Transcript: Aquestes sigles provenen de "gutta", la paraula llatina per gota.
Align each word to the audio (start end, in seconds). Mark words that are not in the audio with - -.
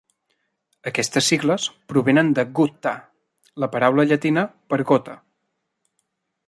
Aquestes 0.91 1.27
sigles 1.31 1.67
provenen 1.93 2.31
de 2.39 2.47
"gutta", 2.61 2.95
la 3.65 3.69
paraula 3.77 4.09
llatina 4.13 4.49
per 4.73 4.83
gota. 4.93 5.19